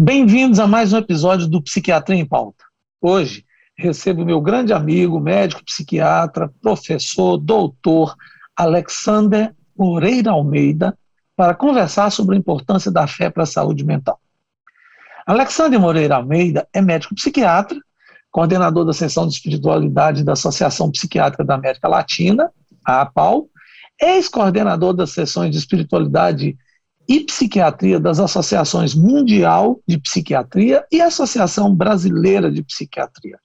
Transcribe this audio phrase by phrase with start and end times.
[0.00, 2.64] Bem-vindos a mais um episódio do Psiquiatria em Pauta.
[3.02, 3.44] Hoje
[3.76, 8.14] recebo meu grande amigo, médico psiquiatra, professor, doutor
[8.56, 10.96] Alexander Moreira Almeida
[11.34, 14.20] para conversar sobre a importância da fé para a saúde mental.
[15.26, 17.76] Alexander Moreira Almeida é médico psiquiatra,
[18.30, 22.52] coordenador da seção de espiritualidade da Associação Psiquiátrica da América Latina,
[22.84, 23.48] a APAL,
[24.00, 26.56] ex-coordenador das sessões de espiritualidade
[27.08, 33.38] e psiquiatria das Associações Mundial de Psiquiatria e Associação Brasileira de Psiquiatria.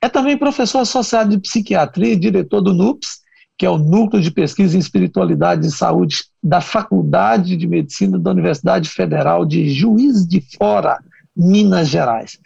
[0.00, 3.18] É também professor associado de psiquiatria e diretor do NUPS,
[3.58, 8.30] que é o Núcleo de Pesquisa em Espiritualidade e Saúde da Faculdade de Medicina da
[8.30, 11.02] Universidade Federal de Juiz de Fora,
[11.36, 12.38] Minas Gerais.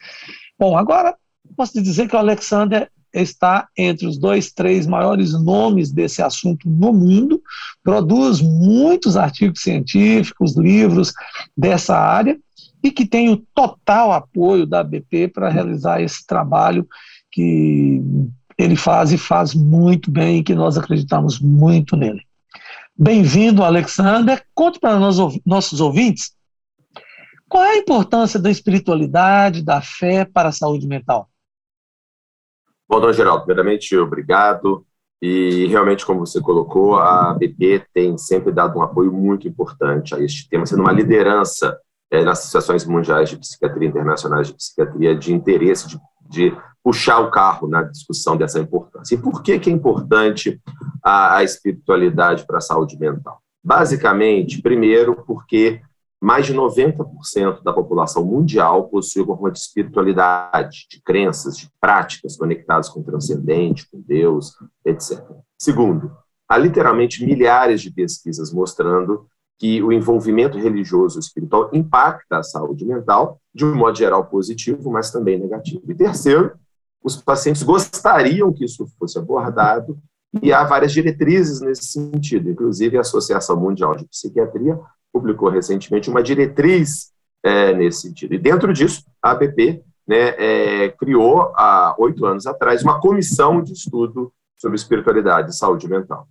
[0.59, 1.15] Bom, agora
[1.55, 6.93] posso dizer que o Alexander está entre os dois, três maiores nomes desse assunto no
[6.93, 7.43] mundo,
[7.83, 11.13] produz muitos artigos científicos, livros
[11.57, 12.39] dessa área,
[12.83, 16.87] e que tem o total apoio da BP para realizar esse trabalho
[17.31, 18.03] que
[18.59, 22.23] ele faz e faz muito bem e que nós acreditamos muito nele.
[22.99, 24.45] Bem-vindo, Alexander.
[24.55, 25.17] Conte para nós,
[25.47, 26.33] nossos ouvintes
[27.49, 31.29] qual é a importância da espiritualidade, da fé para a saúde mental.
[32.93, 34.85] Bom, Dom Geraldo, primeiramente, obrigado.
[35.23, 40.21] E realmente, como você colocou, a BP tem sempre dado um apoio muito importante a
[40.21, 41.75] este tema, sendo uma liderança
[42.11, 45.99] é, nas associações mundiais de psiquiatria, internacionais de psiquiatria, de interesse de,
[46.29, 46.55] de
[46.85, 49.15] puxar o carro na discussão dessa importância.
[49.15, 50.61] E por que, que é importante
[51.03, 53.41] a, a espiritualidade para a saúde mental?
[53.65, 55.81] Basicamente, primeiro, porque
[56.23, 62.37] mais de 90% da população mundial possui alguma forma de espiritualidade, de crenças, de práticas
[62.37, 64.53] conectadas com o transcendente, com Deus,
[64.85, 65.21] etc.
[65.59, 66.17] Segundo,
[66.49, 69.27] há literalmente milhares de pesquisas mostrando
[69.59, 74.93] que o envolvimento religioso e espiritual impacta a saúde mental, de um modo geral positivo,
[74.93, 75.83] mas também negativo.
[75.89, 76.53] E terceiro,
[77.03, 79.99] os pacientes gostariam que isso fosse abordado
[80.41, 84.79] e há várias diretrizes nesse sentido, inclusive a Associação Mundial de Psiquiatria
[85.13, 87.13] publicou recentemente uma diretriz
[87.45, 88.35] é, nesse sentido.
[88.35, 93.73] E dentro disso, a ABP né, é, criou, há oito anos atrás, uma comissão de
[93.73, 96.29] estudo sobre espiritualidade e saúde mental.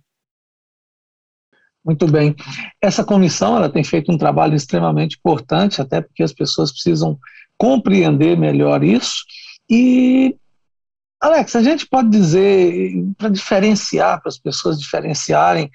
[1.84, 2.34] Muito bem.
[2.80, 7.18] Essa comissão ela tem feito um trabalho extremamente importante, até porque as pessoas precisam
[7.58, 9.24] compreender melhor isso.
[9.68, 10.36] E,
[11.20, 15.70] Alex, a gente pode dizer, para diferenciar, para as pessoas diferenciarem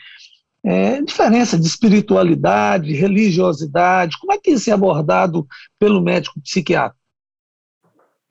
[0.68, 5.48] é, diferença de espiritualidade, religiosidade, como é que isso é abordado
[5.80, 6.98] pelo médico psiquiatra?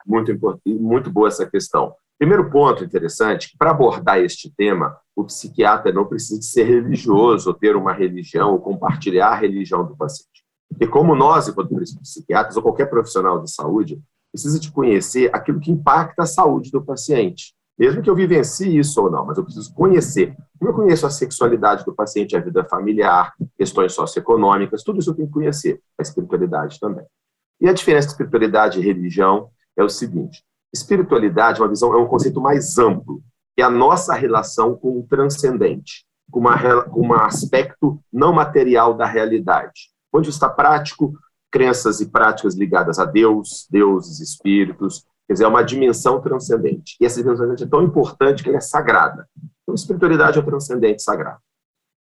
[0.07, 1.95] Muito muito boa essa questão.
[2.19, 7.75] Primeiro ponto interessante, para abordar este tema, o psiquiatra não precisa ser religioso, ou ter
[7.75, 10.45] uma religião, ou compartilhar a religião do paciente.
[10.79, 13.99] E como nós, enquanto psiquiatras, ou qualquer profissional de saúde,
[14.31, 17.56] precisa de conhecer aquilo que impacta a saúde do paciente.
[17.79, 20.35] Mesmo que eu vivencie isso ou não, mas eu preciso conhecer.
[20.59, 25.15] Como eu conheço a sexualidade do paciente, a vida familiar, questões socioeconômicas, tudo isso eu
[25.15, 25.81] tenho que conhecer.
[25.99, 27.05] A espiritualidade também.
[27.61, 30.43] E a diferença entre espiritualidade e religião é o seguinte:
[30.73, 33.23] espiritualidade é uma visão, é um conceito mais amplo,
[33.57, 39.07] é a nossa relação com o transcendente, com, uma, com um aspecto não material da
[39.07, 39.91] realidade.
[40.13, 41.13] Onde está prático,
[41.51, 46.97] crenças e práticas ligadas a Deus, deuses, espíritos, Quer dizer, é uma dimensão transcendente.
[47.01, 49.29] E essa dimensão transcendente é tão importante que ela é sagrada.
[49.63, 51.41] Então, espiritualidade é transcendente sagrado.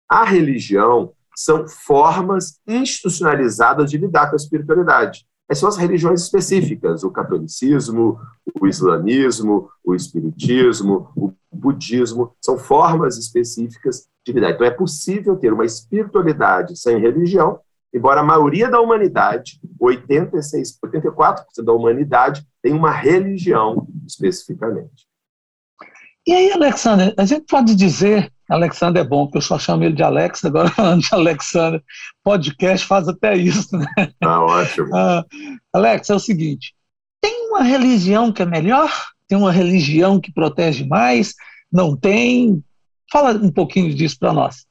[0.10, 5.26] A religião são formas institucionalizadas de lidar com a espiritualidade.
[5.50, 8.20] Essas são as religiões específicas, o catolicismo,
[8.60, 14.52] o islamismo, o espiritismo, o budismo, são formas específicas de lidar.
[14.52, 17.60] Então é possível ter uma espiritualidade sem religião,
[17.96, 25.08] embora a maioria da humanidade, 86, 84% da humanidade, tem uma religião especificamente.
[26.28, 29.96] E aí, Alexander, a gente pode dizer, Alexander é bom, porque eu só chamo ele
[29.96, 31.82] de Alex, agora falando de Alexander,
[32.22, 33.86] podcast faz até isso, né?
[34.22, 34.94] Ah, ótimo.
[34.94, 35.24] Ah,
[35.74, 36.76] Alex, é o seguinte,
[37.22, 38.92] tem uma religião que é melhor?
[39.28, 41.34] Tem uma religião que protege mais?
[41.72, 42.62] Não tem?
[43.10, 44.66] Fala um pouquinho disso para nós.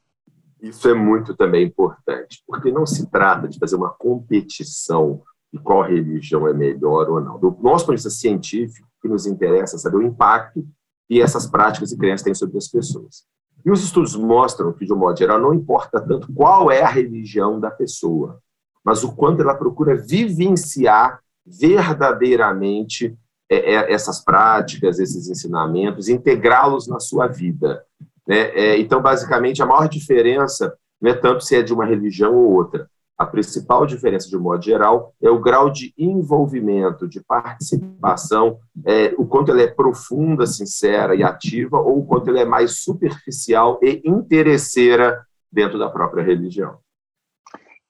[0.65, 5.23] Isso é muito também importante, porque não se trata de fazer uma competição
[5.53, 7.39] de qual religião é melhor ou não.
[7.39, 10.67] Do nosso ponto de vista científico, o que nos interessa é saber o impacto
[11.07, 13.25] que essas práticas e crenças têm sobre as pessoas.
[13.65, 16.89] E os estudos mostram que, de um modo geral, não importa tanto qual é a
[16.89, 18.41] religião da pessoa,
[18.83, 23.15] mas o quanto ela procura vivenciar verdadeiramente
[23.51, 27.85] é, é, essas práticas, esses ensinamentos, integrá-los na sua vida.
[28.27, 28.51] Né?
[28.55, 32.53] É, então, basicamente, a maior diferença não é tanto se é de uma religião ou
[32.53, 32.89] outra.
[33.17, 39.15] A principal diferença, de um modo geral, é o grau de envolvimento, de participação, é,
[39.17, 43.79] o quanto ela é profunda, sincera e ativa, ou o quanto ela é mais superficial
[43.83, 46.79] e interesseira dentro da própria religião.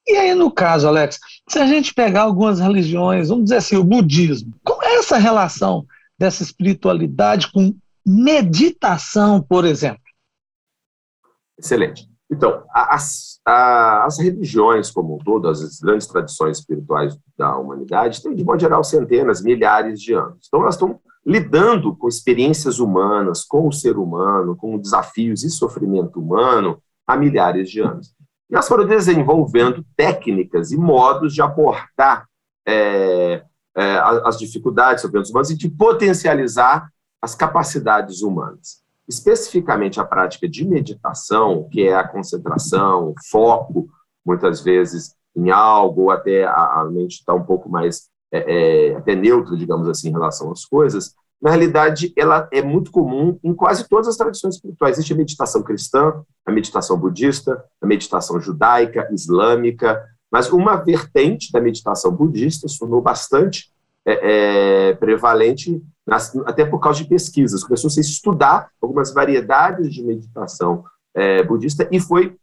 [0.06, 3.84] E aí, no caso, Alex, se a gente pegar algumas religiões, vamos dizer assim, o
[3.84, 5.86] budismo, qual é essa relação
[6.18, 7.74] dessa espiritualidade com
[8.06, 10.03] meditação, por exemplo?
[11.58, 12.08] Excelente.
[12.30, 18.44] Então, as, as religiões como um todo, as grandes tradições espirituais da humanidade, têm, de
[18.44, 20.46] modo geral, centenas, milhares de anos.
[20.46, 26.20] Então, elas estão lidando com experiências humanas, com o ser humano, com desafios e sofrimento
[26.20, 28.14] humano há milhares de anos.
[28.50, 32.26] E elas foram desenvolvendo técnicas e modos de abordar
[32.66, 33.42] é,
[33.76, 36.90] é, as dificuldades sobre os humanos e de potencializar
[37.22, 43.88] as capacidades humanas especificamente a prática de meditação, que é a concentração, o foco,
[44.24, 48.96] muitas vezes em algo, ou até a, a mente está um pouco mais é, é,
[48.96, 51.14] até neutra, digamos assim, em relação às coisas,
[51.44, 54.96] na realidade, ela é muito comum em quase todas as tradições espirituais.
[54.96, 60.02] Existe a meditação cristã, a meditação budista, a meditação judaica, islâmica,
[60.32, 63.70] mas uma vertente da meditação budista sonou bastante
[64.06, 65.82] é, é, prevalente
[66.44, 67.64] até por causa de pesquisas.
[67.64, 70.84] Começou -se a estudar algumas variedades de meditação
[71.14, 72.36] é, budista e foi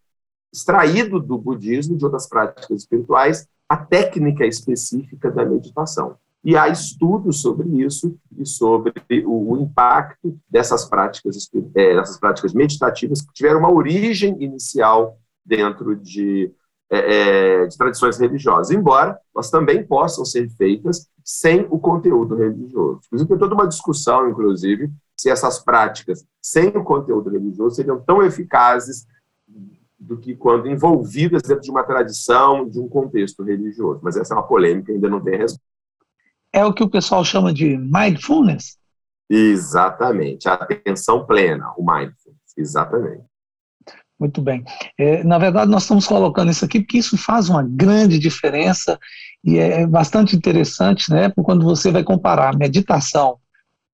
[0.52, 6.18] extraído do budismo, de outras práticas espirituais, a técnica específica da meditação.
[6.44, 8.92] E há estudos sobre isso e sobre
[9.26, 15.96] o, o impacto dessas práticas, é, dessas práticas meditativas que tiveram uma origem inicial dentro
[15.96, 16.52] de
[16.92, 23.00] é, é, de tradições religiosas, embora elas também possam ser feitas sem o conteúdo religioso.
[23.06, 28.22] Inclusive, tem toda uma discussão, inclusive, se essas práticas sem o conteúdo religioso seriam tão
[28.22, 29.08] eficazes
[29.98, 34.02] do que quando envolvidas dentro de uma tradição, de um contexto religioso.
[34.04, 35.64] Mas essa é uma polêmica, ainda não tem resposta.
[36.52, 38.78] É o que o pessoal chama de mindfulness?
[39.30, 43.31] Exatamente, a atenção plena, o mindfulness, exatamente.
[44.22, 44.64] Muito bem.
[45.00, 49.00] É, na verdade, nós estamos colocando isso aqui porque isso faz uma grande diferença
[49.44, 51.34] e é bastante interessante, né?
[51.44, 53.38] Quando você vai comparar meditação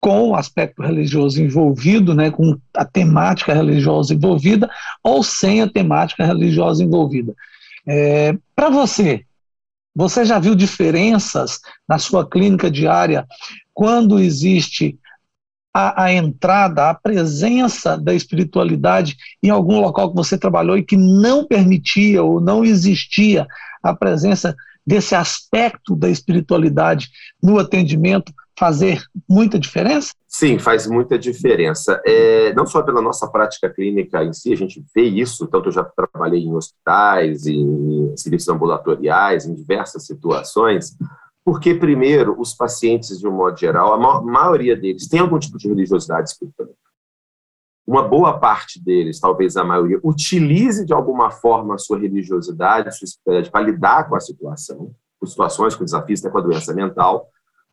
[0.01, 4.69] com o aspecto religioso envolvido, né, com a temática religiosa envolvida,
[5.03, 7.33] ou sem a temática religiosa envolvida.
[7.87, 9.25] É, Para você,
[9.95, 13.25] você já viu diferenças na sua clínica diária
[13.73, 14.99] quando existe
[15.79, 20.97] a, a, entrada, a presença da espiritualidade em algum local que você trabalhou e que
[20.97, 23.47] não permitia ou não existia
[23.83, 24.57] a presença
[24.87, 27.11] desse aspecto da espiritualidade
[27.43, 30.15] no atendimento fazer muita diferença?
[30.27, 32.01] Sim, faz muita diferença.
[32.07, 35.73] É, não só pela nossa prática clínica em si, a gente vê isso, tanto eu
[35.73, 40.97] já trabalhei em hospitais, em serviços ambulatoriais, em diversas situações,
[41.47, 45.69] porque, primeiro, os pacientes, de um modo geral, a maioria deles tem algum tipo de
[45.69, 46.71] religiosidade espiritual.
[47.87, 52.91] Uma boa parte deles, talvez a maioria, utilize de alguma forma a sua religiosidade, a
[52.91, 56.75] sua espiritualidade para lidar com a situação, com situações, com desafios, até com a doença
[56.75, 57.29] mental,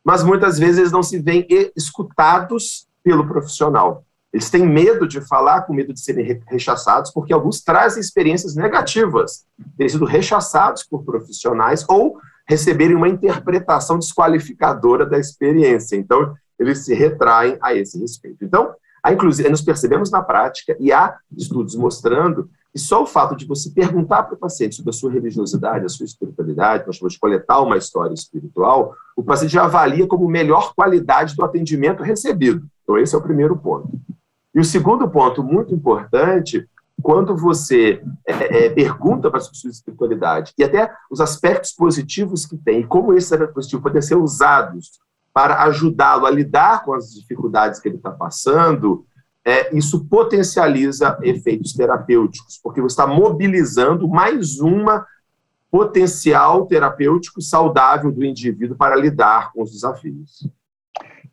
[0.05, 4.05] mas muitas vezes eles não se veem escutados pelo profissional.
[4.31, 9.47] Eles têm medo de falar, com medo de serem rechaçados, porque alguns trazem experiências negativas,
[9.75, 15.95] terem sido rechaçados por profissionais ou receberem uma interpretação desqualificadora da experiência.
[15.95, 18.43] Então, eles se retraem a esse respeito.
[18.43, 23.35] Então, há, inclusive, nós percebemos na prática, e há estudos mostrando que só o fato
[23.35, 27.13] de você perguntar para o paciente sobre a sua religiosidade, a sua espiritualidade, nós chamamos
[27.13, 32.65] de coletar uma história espiritual, o paciente já avalia como melhor qualidade do atendimento recebido.
[32.83, 33.89] Então, esse é o primeiro ponto.
[34.55, 36.67] E o segundo ponto, muito importante,
[37.01, 42.81] quando você é, é, pergunta para a espiritualidade e até os aspectos positivos que tem
[42.81, 44.91] e como esses aspectos positivos podem ser usados
[45.33, 49.05] para ajudá-lo a lidar com as dificuldades que ele está passando,
[49.43, 55.05] é, isso potencializa efeitos terapêuticos, porque você está mobilizando mais uma
[55.71, 60.47] potencial terapêutico saudável do indivíduo para lidar com os desafios.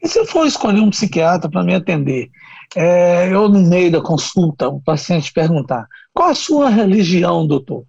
[0.03, 2.31] E se eu for escolher um psiquiatra para me atender,
[2.77, 7.85] é, eu no meio da consulta, o paciente perguntar, qual a sua religião, doutor?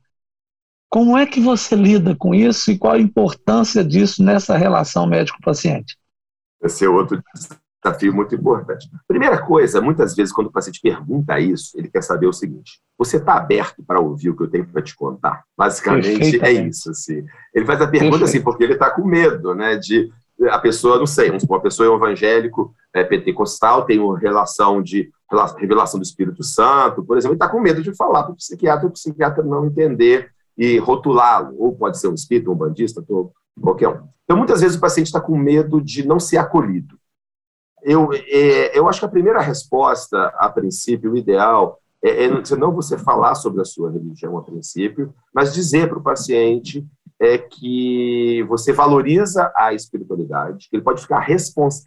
[0.89, 5.97] Como é que você lida com isso e qual a importância disso nessa relação médico-paciente?
[6.61, 7.21] Esse é outro
[7.83, 8.89] desafio muito importante.
[9.07, 13.17] Primeira coisa, muitas vezes, quando o paciente pergunta isso, ele quer saber o seguinte: você
[13.17, 15.43] está aberto para ouvir o que eu tenho para te contar?
[15.57, 16.91] Basicamente é isso.
[16.91, 17.25] Assim.
[17.53, 18.23] Ele faz a pergunta Perfeito.
[18.25, 20.11] assim, porque ele está com medo né, de
[20.49, 25.09] a pessoa, não sei, uma pessoa é evangélico é, pentecostal, tem uma relação de
[25.57, 28.87] revelação do Espírito Santo, por exemplo, ele está com medo de falar para o psiquiatra,
[28.87, 33.03] o psiquiatra não entender e rotulá-lo, ou pode ser um espírito, um bandista,
[33.61, 34.07] qualquer um.
[34.23, 36.97] Então, muitas vezes o paciente está com medo de não ser acolhido.
[37.81, 42.71] Eu, é, eu acho que a primeira resposta, a princípio, o ideal, é, é não
[42.73, 46.85] você falar sobre a sua religião a princípio, mas dizer para o paciente
[47.21, 51.23] é que você valoriza a espiritualidade, que ele pode ficar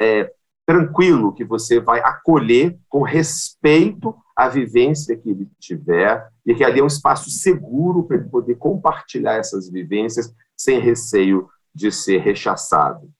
[0.01, 0.33] é,
[0.65, 6.79] tranquilo que você vai acolher com respeito a vivência que ele tiver e que ali
[6.79, 13.11] é um espaço seguro para ele poder compartilhar essas vivências sem receio de ser rechaçado.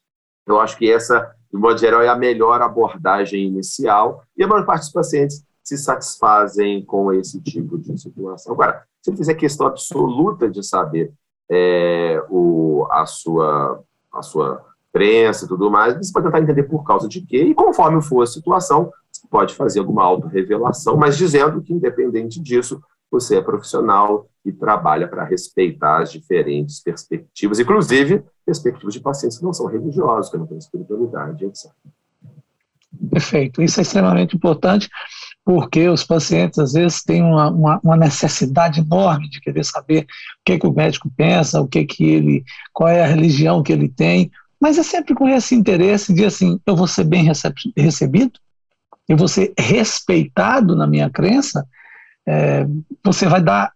[0.47, 4.65] Eu acho que essa, de modo geral, é a melhor abordagem inicial e a maior
[4.65, 8.53] parte dos pacientes se satisfazem com esse tipo de situação.
[8.53, 11.13] Agora, se ele fizer questão absoluta de saber
[11.51, 13.83] é, o, a, sua,
[14.13, 17.55] a sua crença e tudo mais, você pode tentar entender por causa de quê, e
[17.55, 18.91] conforme for a situação,
[19.31, 25.25] pode fazer alguma autorrevelação, mas dizendo que, independente disso, você é profissional e trabalha para
[25.25, 30.59] respeitar as diferentes perspectivas, inclusive perspectivas de pacientes que não são religiosos, que não têm
[30.59, 31.71] espiritualidade, etc.
[33.11, 33.63] Perfeito.
[33.63, 34.89] Isso é extremamente importante,
[35.45, 40.07] porque os pacientes, às vezes, têm uma, uma, uma, necessidade enorme de querer saber o
[40.45, 43.89] que, que o médico pensa, o que, que ele, qual é a religião que ele
[43.89, 47.31] tem, mas é sempre com esse interesse de, assim, eu vou ser bem
[47.77, 48.33] recebido,
[49.07, 51.67] eu vou ser respeitado na minha crença,
[52.27, 52.67] é,
[53.05, 53.73] você vai dar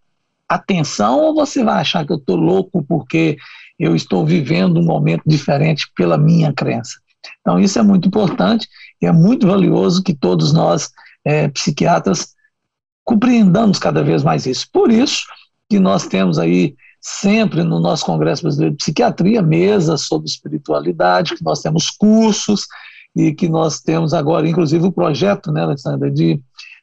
[0.47, 3.37] atenção ou você vai achar que eu estou louco porque
[3.77, 6.99] eu estou vivendo um momento diferente pela minha crença?
[7.41, 8.67] Então, isso é muito importante
[8.99, 10.89] e é muito valioso que todos nós,
[11.25, 12.33] é, psiquiatras,
[13.03, 14.67] compreendamos cada vez mais isso.
[14.71, 15.23] Por isso
[15.69, 21.43] que nós temos aí sempre no nosso Congresso Brasileiro de Psiquiatria mesas sobre espiritualidade, que
[21.43, 22.65] nós temos cursos,
[23.15, 26.41] e que nós temos agora, inclusive, o projeto, né, Alexandre, de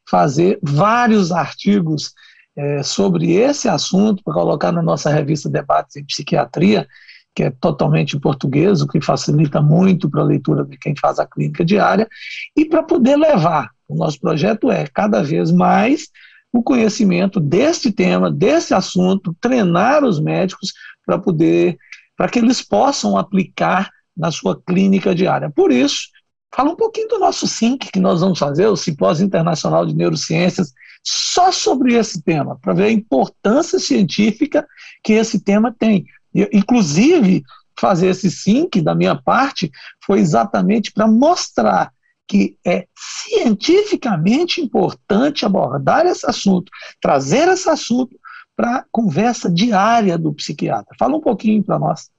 [0.09, 2.12] fazer vários artigos
[2.57, 6.87] é, sobre esse assunto para colocar na nossa revista Debates em Psiquiatria,
[7.35, 11.19] que é totalmente em português, o que facilita muito para a leitura de quem faz
[11.19, 12.09] a clínica diária,
[12.57, 13.71] e para poder levar.
[13.88, 16.09] O nosso projeto é cada vez mais
[16.52, 20.73] o conhecimento deste tema, desse assunto, treinar os médicos
[21.05, 21.76] para poder,
[22.16, 25.50] para que eles possam aplicar na sua clínica diária.
[25.50, 26.09] Por isso,
[26.57, 30.73] Fala um pouquinho do nosso SINC que nós vamos fazer, o Simpósio Internacional de Neurociências,
[31.05, 34.66] só sobre esse tema, para ver a importância científica
[35.05, 36.07] que esse tema tem.
[36.50, 37.43] Inclusive,
[37.78, 39.71] fazer esse SINC da minha parte
[40.02, 41.93] foi exatamente para mostrar
[42.26, 48.18] que é cientificamente importante abordar esse assunto, trazer esse assunto
[48.56, 50.97] para a conversa diária do psiquiatra.
[50.99, 52.11] Fala um pouquinho para nós.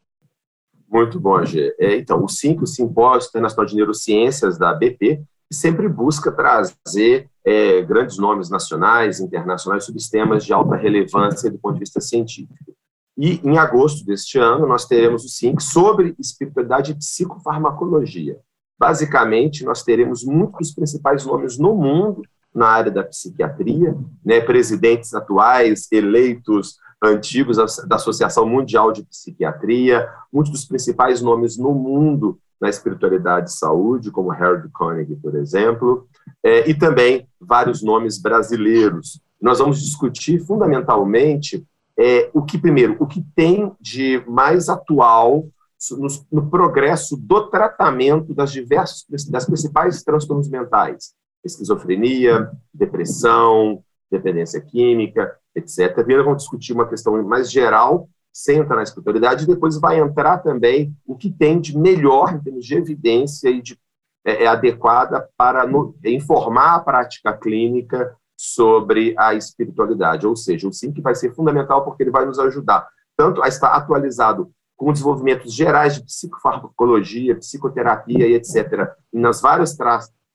[0.87, 1.75] Muito bom, Gê.
[1.79, 5.21] É, então, o SINC, o Simpósio Internacional de Neurociências da BP,
[5.51, 11.73] sempre busca trazer é, grandes nomes nacionais, internacionais, sobre temas de alta relevância do ponto
[11.73, 12.73] de vista científico.
[13.17, 18.39] E em agosto deste ano, nós teremos o SINC sobre espiritualidade e psicofarmacologia.
[18.79, 22.22] Basicamente, nós teremos muitos dos principais nomes no mundo
[22.53, 30.51] na área da psiquiatria, né, presidentes atuais, eleitos antigos da Associação Mundial de Psiquiatria, muitos
[30.51, 36.07] dos principais nomes no mundo na espiritualidade e saúde, como Harold Koenig, por exemplo,
[36.43, 39.22] é, e também vários nomes brasileiros.
[39.39, 41.63] Nós vamos discutir fundamentalmente
[41.98, 45.46] é, o que, primeiro, o que tem de mais atual
[45.91, 55.36] no, no progresso do tratamento das diversas, das principais transtornos mentais, esquizofrenia, depressão, dependência química,
[55.55, 55.93] etc.
[55.93, 60.39] Primeiro vamos discutir uma questão mais geral, sem entrar na espiritualidade, e depois vai entrar
[60.39, 63.77] também o que tem de melhor em termos de evidência e de
[64.25, 70.74] é, é adequada para no, informar a prática clínica sobre a espiritualidade, ou seja, o
[70.74, 74.93] sim que vai ser fundamental porque ele vai nos ajudar tanto a estar atualizado com
[74.93, 79.75] desenvolvimentos gerais de psicofarmacologia, psicoterapia e etc., nas várias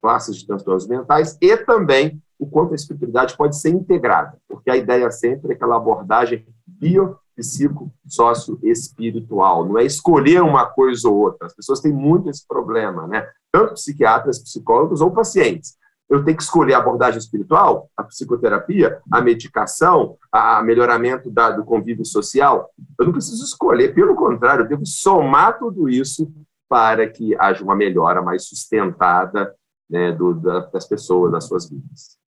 [0.03, 4.77] classes de transtornos mentais, e também o quanto a espiritualidade pode ser integrada, porque a
[4.77, 9.65] ideia sempre é aquela abordagem bio psico, sócio, espiritual.
[9.65, 11.47] Não é escolher uma coisa ou outra.
[11.47, 13.27] As pessoas têm muito esse problema, né?
[13.51, 15.77] Tanto psiquiatras, psicólogos ou pacientes.
[16.13, 21.65] Eu tenho que escolher a abordagem espiritual, a psicoterapia, a medicação, a melhoramento da, do
[21.65, 22.71] convívio social.
[23.01, 26.31] Eu não preciso escolher, pelo contrário, eu devo somar tudo isso
[26.69, 29.55] para que haja uma melhora mais sustentada
[29.89, 32.19] né, do, da, das pessoas, das suas vidas.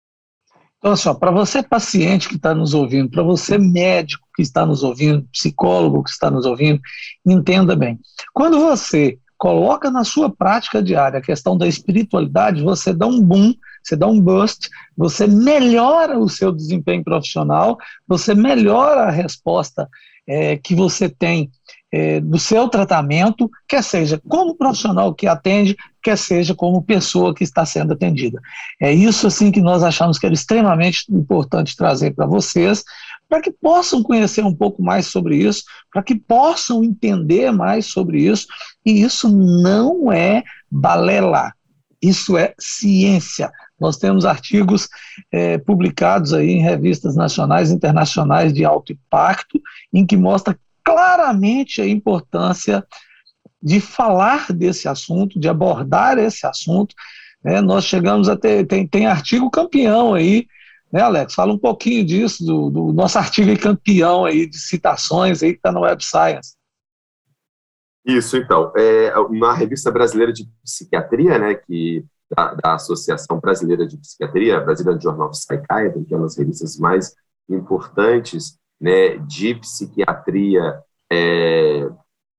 [0.78, 4.82] Então, assim, para você paciente que está nos ouvindo, para você médico que está nos
[4.82, 6.80] ouvindo, psicólogo que está nos ouvindo,
[7.26, 8.00] entenda bem.
[8.32, 13.52] Quando você coloca na sua prática diária a questão da espiritualidade, você dá um boom,
[13.84, 17.76] você dá um boost, você melhora o seu desempenho profissional,
[18.06, 19.88] você melhora a resposta
[20.26, 21.50] é, que você tem
[21.92, 27.44] é, do seu tratamento, quer seja como profissional que atende, quer seja como pessoa que
[27.44, 28.40] está sendo atendida.
[28.80, 32.82] É isso assim que nós achamos que era extremamente importante trazer para vocês,
[33.28, 35.62] para que possam conhecer um pouco mais sobre isso,
[35.92, 38.46] para que possam entender mais sobre isso.
[38.84, 41.52] E isso não é balela,
[42.02, 43.52] isso é ciência.
[43.78, 44.88] Nós temos artigos
[45.32, 49.60] é, publicados aí em revistas nacionais e internacionais de alto impacto,
[49.92, 52.86] em que mostra claramente a importância
[53.62, 56.94] de falar desse assunto, de abordar esse assunto.
[57.42, 57.60] Né?
[57.60, 60.46] Nós chegamos a ter, tem, tem artigo campeão aí,
[60.92, 61.34] né, Alex?
[61.34, 65.72] Fala um pouquinho disso, do, do nosso artigo campeão aí de citações aí que está
[65.72, 66.54] no Web Science.
[68.04, 68.70] Isso, então.
[68.76, 75.00] É, na Revista Brasileira de Psiquiatria, né, que da, da Associação Brasileira de Psiquiatria, Brasileira
[75.00, 77.14] Journal of Psychiatry, que é uma das revistas mais
[77.48, 81.88] importantes né, de psiquiatria é,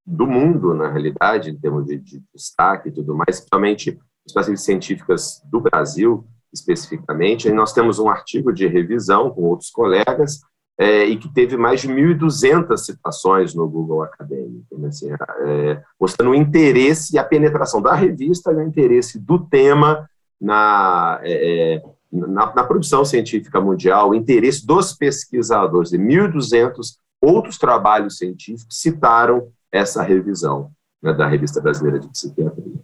[0.06, 4.00] do mundo, na realidade, em termos de, de destaque e tudo mais, principalmente
[4.36, 7.48] as científicas do Brasil, especificamente.
[7.48, 10.42] Aí nós temos um artigo de revisão com outros colegas
[10.78, 16.32] é, e que teve mais de 1.200 citações no Google Acadêmico, né, assim, é, mostrando
[16.32, 21.84] o interesse e a penetração da revista e o interesse do tema na, é, é
[22.12, 29.48] na, na, produção científica mundial, o interesse dos pesquisadores, e 1.200 outros trabalhos científicos citaram
[29.72, 30.72] essa revisão
[31.02, 32.75] né, da Revista Brasileira de Psiquiatria.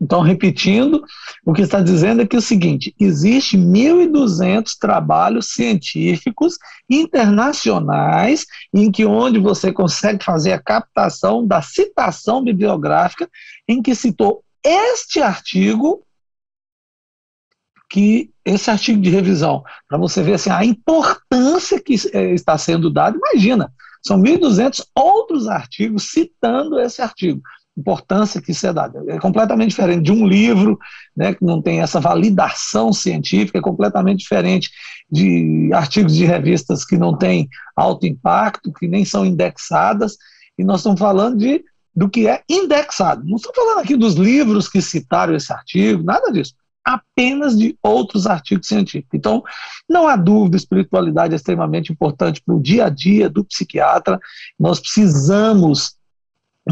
[0.00, 1.02] Então, repetindo,
[1.44, 8.90] o que está dizendo é que é o seguinte: existe 1.200 trabalhos científicos internacionais em
[8.90, 13.28] que onde você consegue fazer a captação da citação bibliográfica
[13.66, 16.02] em que citou este artigo
[17.88, 22.90] que esse artigo de revisão, para você ver assim, a importância que é, está sendo
[22.90, 23.72] dada, imagina,
[24.04, 27.40] são 1.200 outros artigos citando esse artigo,
[27.76, 29.02] importância que isso é dada.
[29.08, 30.78] É completamente diferente de um livro,
[31.16, 34.70] né, que não tem essa validação científica, é completamente diferente
[35.10, 40.16] de artigos de revistas que não têm alto impacto, que nem são indexadas,
[40.58, 43.24] e nós estamos falando de do que é indexado.
[43.24, 46.52] Não estou falando aqui dos livros que citaram esse artigo, nada disso
[46.86, 49.10] apenas de outros artigos científicos.
[49.12, 49.42] Então,
[49.90, 54.20] não há dúvida, espiritualidade é extremamente importante para o dia a dia do psiquiatra.
[54.56, 55.96] Nós precisamos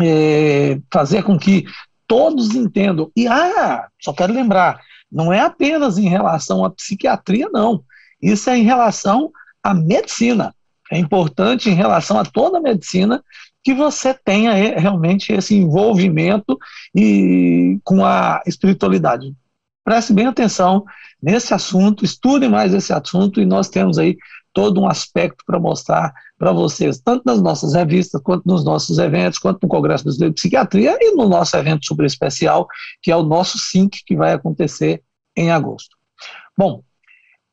[0.00, 1.64] é, fazer com que
[2.06, 3.10] todos entendam.
[3.16, 4.80] E, ah, só quero lembrar,
[5.10, 7.82] não é apenas em relação à psiquiatria, não.
[8.20, 9.30] Isso é em relação
[9.62, 10.54] à medicina.
[10.90, 13.22] É importante em relação a toda a medicina
[13.62, 16.58] que você tenha realmente esse envolvimento
[16.94, 19.34] e com a espiritualidade
[19.84, 20.84] preste bem atenção
[21.22, 24.16] nesse assunto, estude mais esse assunto e nós temos aí
[24.52, 29.38] todo um aspecto para mostrar para vocês, tanto nas nossas revistas, quanto nos nossos eventos,
[29.38, 32.66] quanto no Congresso Brasileiro de Psiquiatria e no nosso evento super especial,
[33.02, 35.02] que é o nosso SINC, que vai acontecer
[35.36, 35.96] em agosto.
[36.56, 36.82] Bom,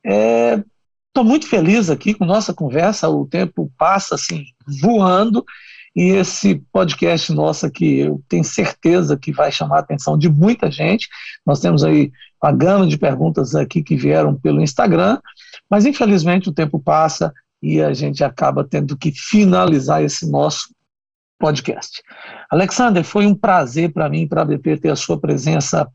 [0.04, 4.44] estou é, muito feliz aqui com nossa conversa, o tempo passa assim,
[4.80, 5.44] voando,
[5.94, 10.70] e esse podcast nosso aqui, eu tenho certeza que vai chamar a atenção de muita
[10.70, 11.06] gente.
[11.44, 12.10] Nós temos aí
[12.42, 15.18] uma gama de perguntas aqui que vieram pelo Instagram,
[15.70, 20.74] mas infelizmente o tempo passa e a gente acaba tendo que finalizar esse nosso
[21.38, 22.02] podcast.
[22.50, 25.86] Alexander, foi um prazer para mim para a BP ter a sua presença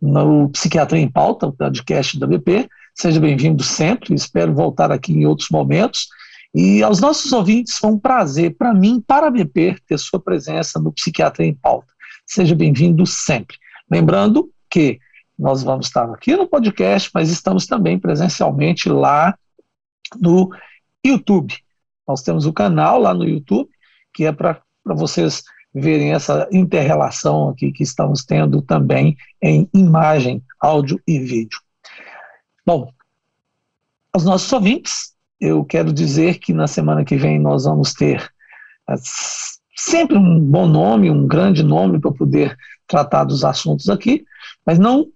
[0.00, 2.68] no Psiquiatria em Pauta, o podcast da BP.
[2.94, 6.08] Seja bem-vindo sempre, espero voltar aqui em outros momentos.
[6.58, 10.80] E aos nossos ouvintes, foi um prazer para mim, para a BP, ter sua presença
[10.80, 11.92] no Psiquiatria em Pauta.
[12.24, 13.58] Seja bem-vindo sempre.
[13.90, 14.98] Lembrando que
[15.38, 19.36] nós vamos estar aqui no podcast, mas estamos também presencialmente lá
[20.18, 20.48] no
[21.04, 21.54] YouTube.
[22.08, 23.68] Nós temos o canal lá no YouTube,
[24.14, 25.42] que é para vocês
[25.74, 31.60] verem essa interrelação aqui que estamos tendo também em imagem, áudio e vídeo.
[32.64, 32.90] Bom,
[34.10, 38.30] aos nossos ouvintes, eu quero dizer que na semana que vem nós vamos ter
[38.88, 38.94] é,
[39.74, 44.24] sempre um bom nome, um grande nome para poder tratar dos assuntos aqui,
[44.64, 45.06] mas não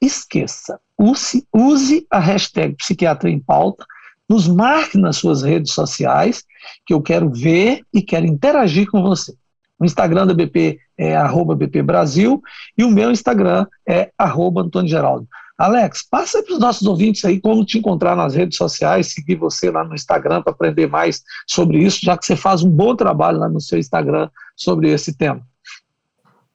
[0.00, 3.84] esqueça, use, use a hashtag Psiquiatria em Pauta,
[4.28, 6.44] nos marque nas suas redes sociais,
[6.86, 9.34] que eu quero ver e quero interagir com você.
[9.78, 12.42] O Instagram da BP é arroba BP Brasil
[12.76, 15.26] e o meu Instagram é arroba Antônio Geraldo.
[15.58, 19.72] Alex, passa para os nossos ouvintes aí como te encontrar nas redes sociais, seguir você
[19.72, 23.38] lá no Instagram para aprender mais sobre isso, já que você faz um bom trabalho
[23.38, 25.42] lá no seu Instagram sobre esse tema.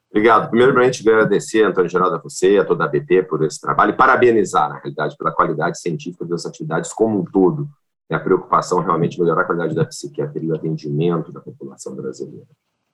[0.10, 0.50] Obrigado.
[0.50, 3.98] Primeiramente, agradecer, Antônio Geraldo, a você e a toda a BP por esse trabalho e
[3.98, 7.68] parabenizar, na realidade, pela qualidade científica das atividades como um todo.
[8.10, 12.46] E a preocupação realmente melhorar a qualidade da psiquiatria e do atendimento da população brasileira.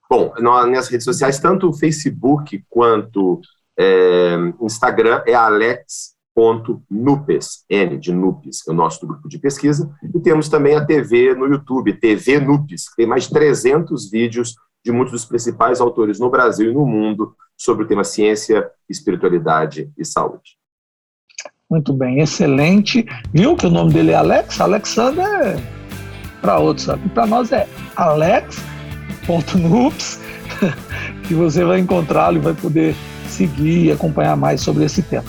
[0.10, 3.42] Bom, nas redes sociais, tanto o Facebook quanto
[3.80, 6.14] é, Instagram é alex.nupes,
[7.70, 11.46] N de Nupes, é o nosso grupo de pesquisa, e temos também a TV no
[11.46, 16.30] YouTube, TV Nupes, que tem mais de 300 vídeos de muitos dos principais autores no
[16.30, 20.60] Brasil e no mundo sobre o tema ciência, espiritualidade e saúde.
[21.70, 23.06] Muito bem, excelente.
[23.32, 24.60] Viu que o nome dele é Alex?
[24.60, 25.56] Alexander é
[26.42, 26.88] para outros?
[27.14, 28.60] Para nós é alex.nups,
[31.28, 32.96] que você vai encontrá-lo e vai poder
[33.40, 35.24] seguir e acompanhar mais sobre esse tema.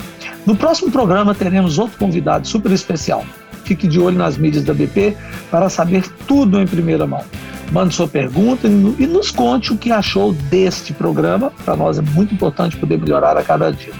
[0.45, 3.23] No próximo programa teremos outro convidado super especial.
[3.63, 5.15] Fique de olho nas mídias da BP
[5.49, 7.23] para saber tudo em primeira mão.
[7.71, 11.53] Mande sua pergunta e nos conte o que achou deste programa.
[11.63, 13.93] Para nós é muito importante poder melhorar a cada dia.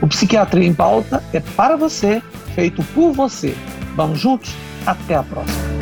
[0.00, 2.22] O Psiquiatria em Pauta é para você,
[2.54, 3.54] feito por você.
[3.94, 4.54] Vamos juntos?
[4.86, 5.81] Até a próxima.